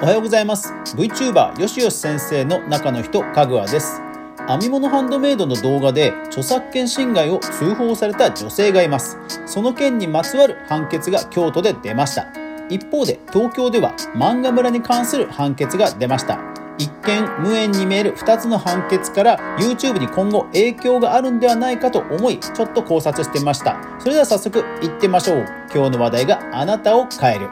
[0.00, 0.72] おはようございます。
[0.96, 4.00] VTuber よしよし先生の中の人かぐわです。
[4.46, 9.18] 編み物ハンドメイドの動画で著作権侵害を通報された女性がいます。
[9.46, 12.26] その件にまつわる判決が京都で出ました。
[12.70, 16.38] 一方で東京では漫画村に関する判決が出ました。
[16.78, 23.76] 一見無縁に見える2つの判決から YouTube に今後影響があるんではないかと思いちょっと考察してました。
[23.98, 25.44] それでは早速行ってみましょう。
[25.74, 27.48] 今日の話題があなたを変える。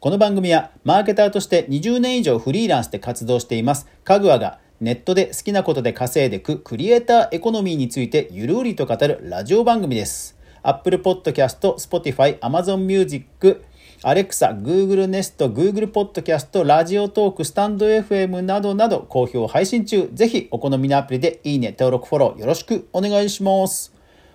[0.00, 3.86] この番組はマーケターとして20年以上フリーランスで活動しています。
[4.02, 10.36] かぐわがネットで好きなことで稼いでくクリエイターエコノミーについてゆるりと語るラジオ番組です。
[10.64, 13.62] Apple Podcast、Spotify、Amazon Music、
[14.04, 20.10] Alexa、Google Nest、Google Podcast、ラジオトーク、スタンド FM などなど好評配信中。
[20.12, 23.94] ぜひお好みのアプリでいいね、登録、フォローよろしくお願いします。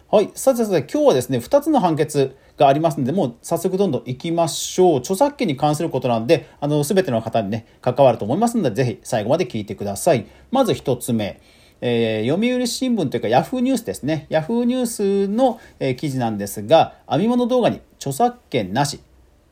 [0.09, 0.31] はい。
[0.35, 4.97] さてさて今日はですね、2つの判決がありますので、もう早速どんどん行きましょう。
[4.99, 10.27] 著作権に関することなんで、あの、すべての方にね、関わると思いますので、ぜひ最後まで聞いてください。
[10.49, 11.41] まず1つ目。
[11.81, 14.27] えー、読売新聞というか Yahoo ニュースですね。
[14.29, 19.01] Yahoo ニュースの、えー、記事なんですが、編み物動画に著作権なし。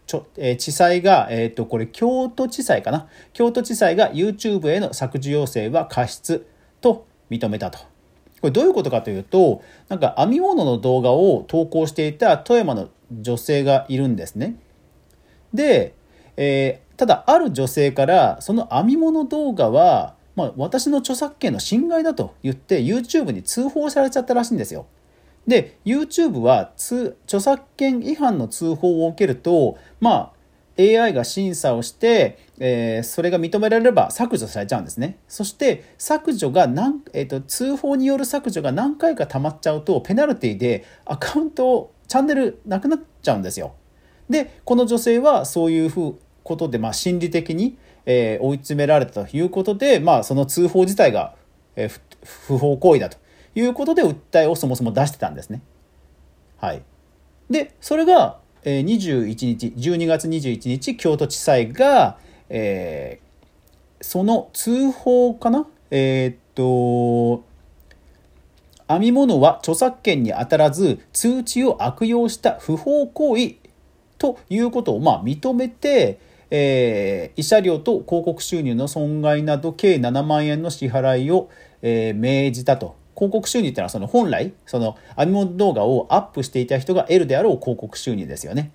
[0.07, 3.07] ちょえー、地裁が、えっ、ー、と、これ京都地裁かな？
[3.33, 6.45] 京都地裁が YouTube への削除要請は過失
[6.79, 7.79] と認めたと。
[7.79, 7.85] こ
[8.43, 14.55] れどういうことかというと、なんか編み物の動画を投稿していた富山の女性がいるんですね。
[15.53, 15.95] で、
[16.37, 24.85] えー、ただある女性からその編み物動画は、まあ、私の著作権の侵害だと言って YouTube に通報されちゃったらしいんですよ。
[25.47, 30.35] で YouTube は著作権違反の通報を受けるとまあ
[30.77, 35.19] AI が審査をして、えー、それが認められれば削除されちゃうんですね。
[35.27, 43.75] そして削除が何、えーと、通報による削除が何回か溜まっちゃうとペナルティでアカウントチャンネルなくなっちゃうんですよ。
[44.29, 51.35] でこの女性はそういうふうことで、まあ、心理的に、えー、追い詰められたということで、まあ、その通報自体が、
[51.75, 51.99] えー、
[52.47, 53.17] 不法行為だと
[53.55, 55.61] いうことで訴えをそもそも出してたんですね。
[56.57, 56.83] はい、
[57.49, 62.17] でそれがえ21日12月21日京都地裁が、
[62.49, 65.67] えー、その通報かな？
[65.91, 67.45] えー、っと
[68.87, 73.55] 編み物は著作権に当たらず通知を悪用した不法行為
[74.17, 81.49] ということをまあ認めて、えー、慰謝料と広告収入の損害など計7万円の支払いを、
[81.83, 82.95] えー、命じたと。
[83.15, 88.71] 広告収入っていうのはその本来その編み物動画をアップしていた人が得るであろう広告収入ですよね。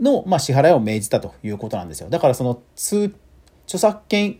[0.00, 2.10] の、まあ、支払いを命じたということなんですよ。
[2.10, 4.38] だからその著作権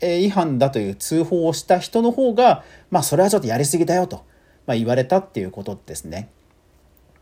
[0.00, 4.24] 違反だという通報をした人の方がまあそれはちょっとやりすぎだよと、
[4.66, 6.30] まあ、言われたっていうことですね。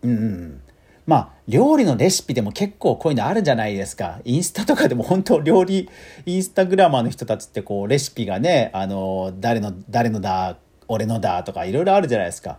[0.03, 0.61] うん。
[1.07, 4.21] まあ料理のレシピでも結構こういうのあるじゃないですか。
[4.25, 5.89] インスタとかでも本当料理
[6.27, 12.59] インスタグラマーの人たちってこうレシピがねあの誰の誰のだ俺のだとかいろいろあるじゃないですか。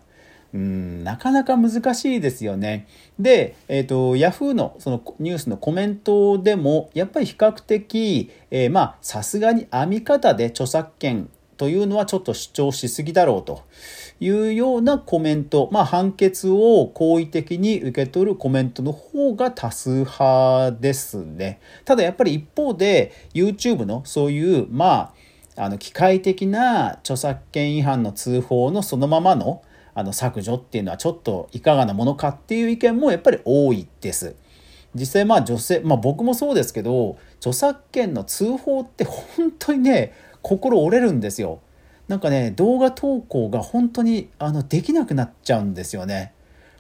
[0.54, 2.88] うん、なかなか難しいですよね。
[3.20, 13.64] で、えっ、ー、と、ヤフーのそのニュースのコメントでも、やっぱり比較的、えー、まあ、さすがに編み方で著作権というのはちょっと主張しすぎだろうと
[14.20, 21.60] いうようなコメント、まあ、判決を好意的に受け取るコメントの方が多数派ですね。
[21.84, 25.14] ただやっぱり一方で YouTube のそういう、まあ、
[25.58, 29.64] あの機械的な著作権違反の通報のそのままの
[29.96, 34.36] あの削除っていうのはちょっといかがなものかっていう意見もやっぱり多いです。
[34.94, 40.14] 実際まあ女性、まあ僕もそうですけど、著作権の通報って本当にね、
[40.44, 41.62] 心折れるんですよ。
[42.08, 46.34] なんかね、動画投稿が本当にあのできなくなっちゃうんですよね。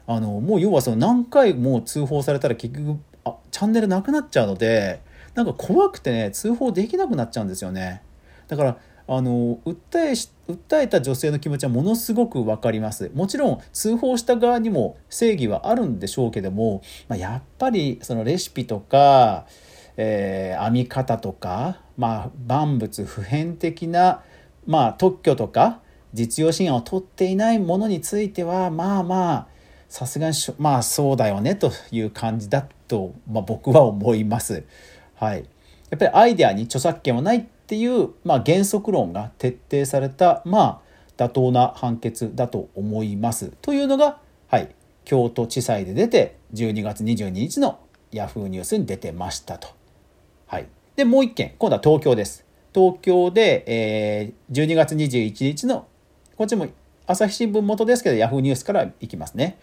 [0.06, 5.02] あの、もう要はその何回も通報されたら結局、あ、チャンネルなくなっちゃうので、
[5.34, 8.02] なんか怖くてね、通報できなくなっちゃうんですよね。
[8.47, 8.78] だから
[9.09, 10.12] あの訴え
[10.52, 19.45] 訴えた女性の気持ちはものすごく分かりますもちろん通報した側にも正義はあるんでしょうけども、まあ、やっぱりそのレシピとか、
[19.95, 24.24] えー、編み方とか、まあ、万物普遍的な、
[24.66, 25.80] まあ、特許とか
[26.13, 29.48] 実用支援を取っていないものについてはまあまあ
[29.89, 34.66] さすがにまあそうだよねという感じだと、まあ、僕は思います。
[35.16, 35.45] はい、
[35.89, 40.81] やっぱりアイデアに著作権はないっていう、まあ、原則論が徹底された、ま
[41.18, 43.52] あ、妥当な判決だと思います。
[43.62, 44.74] というのが、はい、
[45.04, 47.80] 京都地裁で出て12月22日の
[48.14, 49.68] ヤフーニュースに出てましたと。
[50.46, 52.46] はい、でもう一件今度は東京です。
[52.74, 55.88] 東京で、えー、12月21日の
[56.38, 56.68] こっちも
[57.06, 59.58] 朝日新聞元ですけどヤフーニュースからいきますね。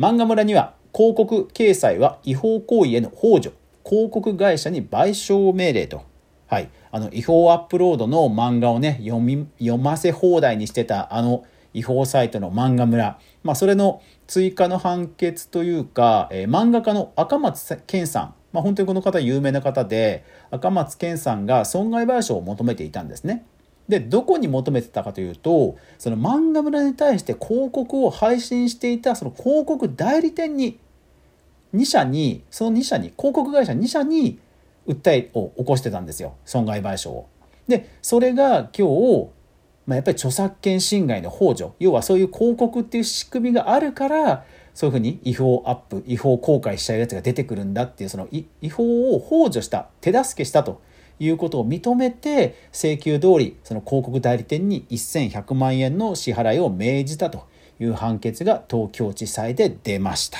[0.00, 3.54] 漫画村には広告掲載は違法行為への幇助
[3.84, 6.02] 広告会社に賠償命令と、
[6.50, 11.44] はい、あの違法アップロードの漫画をね読み読ませ放題にしてたあの
[11.74, 23.46] 違法サイトの漫画村、まあ、それの追加の判決というか、えー、漫画家の赤松健さん、まあ、本当にこの方有名な方で赤松健さんが損害賠償を求めていたんですね。
[23.88, 30.80] でどこに求めてたかというとその漫画村に対して広告を配信していたその広告代理店に
[31.76, 34.40] 2社にその2社に広告会社2社に
[34.90, 37.28] 訴えを起こしてたんですよ損害賠償を。
[37.68, 39.28] でそれが今日、
[39.86, 44.44] まあ、やっぱり著作権侵害の幇助要はそういう広告っていう仕組みがあるから
[44.74, 50.80] そういうふうに違法アップ違法公開しちゃうやつが出てくるんだっていうその違法を幇助した手助けしたと
[51.18, 57.46] いうことを認めて請求通りその広告代理店に1100万円の支払いを命じたと
[57.78, 60.38] いう判決が東京地裁で出ました。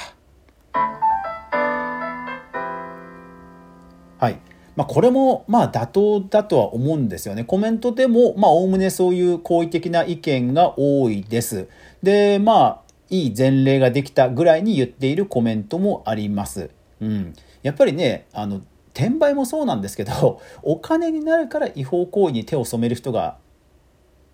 [4.21, 4.39] はい
[4.77, 7.45] まあ、これもまあ妥当だとは思うんですよね。
[7.45, 11.69] コメントでもおおむねそういう好意的な意見が多いです。
[12.03, 16.71] でまあいい前例ができたぐらいに言っているコメントもあります。
[17.01, 18.61] うん、やっぱりねあの
[18.95, 23.39] 転売もそうなんですけど お金になるから違法行為に手を染める人が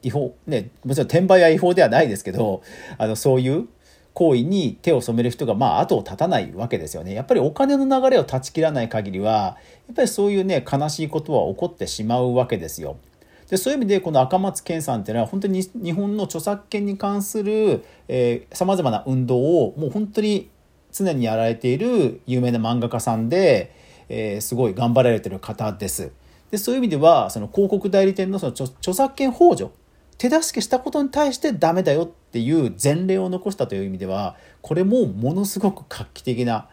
[0.03, 2.62] 違法ねもちろん転売は違法ではないですけど
[2.99, 3.69] あのそういう
[4.16, 7.12] 行為に手を染める人がまあ後を絶たないわけですよね。
[7.12, 12.96] やっぱりお金の流れを断ち切らない限りはやっぱりそういうね悲しいことは起こってしまうわけですよ。
[13.50, 17.84] でそういう意味でこの赤松健さんっていうのは本当に日本の著作権に関する
[18.54, 20.48] さまざまな運動をもう本当に
[20.90, 23.76] 常にやられている有名な漫画家さんで
[24.08, 26.12] えー、すごい頑張られてる方です。
[26.50, 29.70] でそういう意味ではその広告代理店のその著作権幇助
[30.18, 36.68] 手助けしたことに対してダメだよっていう前例を残したという意味ではこれもものすごく画期的な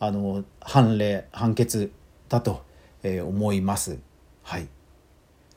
[0.00, 1.90] あの判例判決
[2.28, 2.62] だと、
[3.02, 3.98] え、思います。
[4.42, 4.68] はい、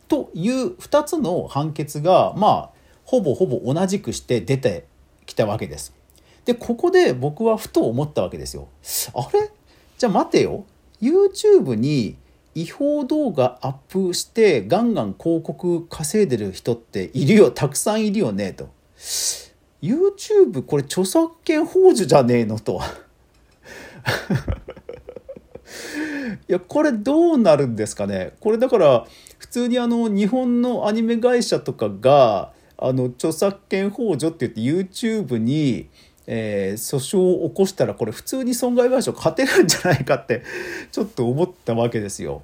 [0.08, 2.70] という2つの判決がまあ
[3.06, 4.86] ほぼほぼ同じくして出て
[5.26, 5.94] きたわけです。
[6.46, 8.68] でここで僕はふと思ったわけですよ。
[9.14, 9.52] あれ？
[9.98, 10.66] じゃあ待てよ
[11.02, 12.18] YouTube に
[12.54, 17.52] 違法動画アップしてガンガン広告稼いでる人っているよ。
[17.52, 18.70] たくさんいるよねと。
[19.82, 22.82] YouTube これ著作権幇助じゃねえのと。
[26.48, 28.34] いやこれどうなるんですかね。
[28.40, 29.08] これだから
[29.40, 35.88] 普通にあの日本のアニメ会社とかがあの著作権幇助って言って YouTube に
[36.34, 40.44] えー、訴訟を起こしたらこれ普通に損害賠償勝てるんじゃないかって
[40.90, 42.42] ちょっと思ったわけですよ。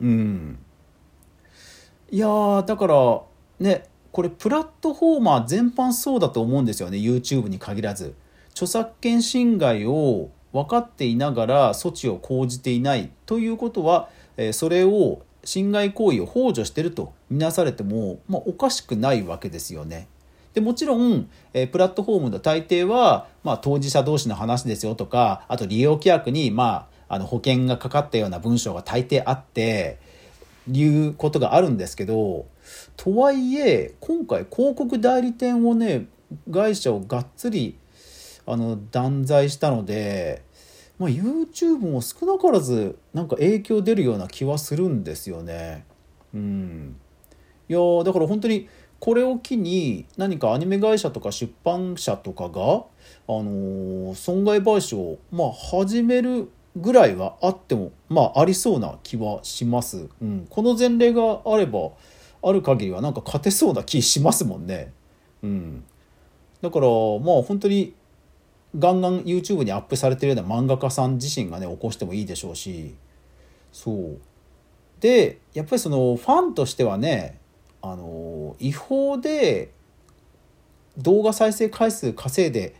[0.00, 0.58] うん。
[2.12, 3.22] いやだから
[3.58, 8.14] ねこれプラットフォーマー全般そうだと思うんですよね YouTube に限らず。
[8.52, 20.06] 著作権侵害を分かっていながら措置を講じていないということは、えー、それを侵害行為を幇助してるとみなされても、まあ、おかしくないわけですよね。
[20.54, 29.98] でもちろん、えー、プラットフォームの大抵は、まあ、当事者同士の話ですよとかあと利用規約に、まあ、あの保険がかかったような文章が大抵あって
[30.70, 32.46] いうことがあるんですけど
[32.96, 36.06] とはいえ今回広告代理店をね
[36.52, 37.76] 会社をがっつり
[38.46, 40.42] あの断罪したので、
[40.98, 45.84] まあ、YouTube も少なからずなんか影響出るような気はするんですよね。
[46.34, 46.96] うん、
[47.68, 48.68] いやだから本当に
[49.02, 52.84] これを機に何かアニメ会社とか出版社とかが、
[53.26, 60.08] あの損害賠償を、まあ、始めるぐらいはあっても、まあ、ありそうな気はします。
[60.22, 61.90] うん、この前例があれば
[62.44, 64.92] ある限りはなんか勝てそうな気しますもんね。
[65.42, 65.82] うん、
[66.60, 67.94] だからまあ本当に
[68.78, 72.94] ガンガン YouTube にアップされてるような漫画家さん自身がね起こしてもいいでしょうし
[73.72, 74.18] そう
[75.00, 77.41] でやっぱりそのファンとしてはね
[77.82, 79.72] あの違法で
[80.98, 82.74] 動画再生回数稼いで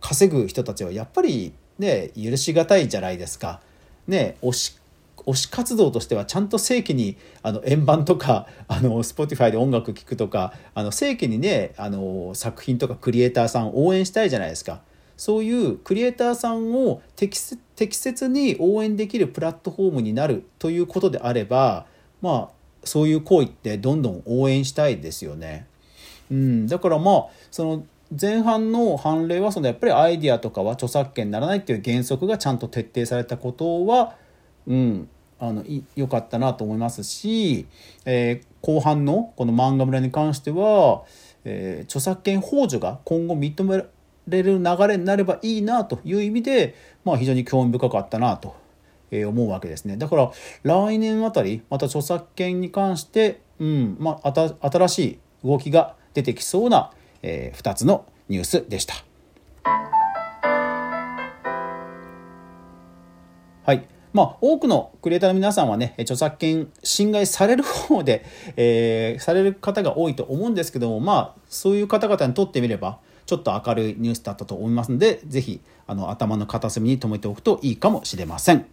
[0.00, 3.60] 稼ぐ人たちはやっぱりね許し難いじゃないですか。
[4.06, 4.78] ね推し
[5.26, 14.82] 推し活動としてはちゃんと正規にあの円盤とか あの Spotify で音楽聴くとかあの正規にねあの作品とかクリエイターさんを応援したいじゃないですか。
[15.16, 21.86] そういうクリエイターさんを適切に応援できるプラットフォームになるということであれば
[22.20, 22.53] まあ
[22.84, 25.66] そういう行為ってどんどん応援したいですよね。
[26.30, 27.84] うん、だからまあその
[28.20, 34.14] 前半の判例はそのやっぱりアイディアとかは著作権にならないっていう原則がちゃんと徹底されたことは、
[34.66, 35.64] うん、あの
[35.96, 37.66] 良かったなと思いますし、
[38.04, 41.02] えー、後半のこの漫画村に関しては、
[41.44, 43.84] えー、著作権幇助が今後認めら
[44.28, 46.74] れる流れになればいいなという意味で、
[47.04, 48.54] まあ、非常に興味深かったなと
[49.20, 49.96] え思うわけですね。
[49.96, 56.90] だから来年あたりまた著作権に関して、うんまあ、新しい動きが出てきそうな、
[57.22, 58.94] えー、2つのニュースでした。
[63.64, 63.86] はい。
[64.12, 68.24] まあ、多くのクリエイターの皆さんはね、著作権侵害される方で、
[68.56, 78.66] えー、される方が多いと思うんですけども、まあ、そういう方々にとってみれば、ちょっと明るいニュースだったと思いますので、ぜひ、頭の片隅に留めておくといいかもしれません。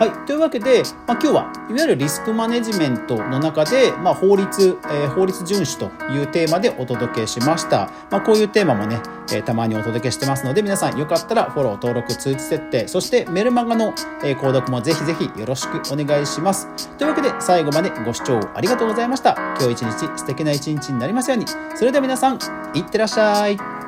[0.00, 7.90] はい、というわけで、まあ、今日はいわゆるリスクマネジメントの中で、まあ、法律、えー、法律遵守というテーマでお届けしました。
[8.10, 8.98] まあ、こういうテーマもね、
[9.30, 13.92] えー、たまにお届けしてますので、皆さんよかったらフォロー、登録、通知設定、そしてメルマガの、
[14.24, 16.88] えー、購読もぜひぜひよろしくお願いします。
[16.96, 19.34] というわけで、最後までご視聴ありがとうございました。
[19.60, 21.44] 今日一日素敵な一日になりますように。
[21.74, 22.38] それでは皆さん、
[22.72, 23.79] いってらっしゃい。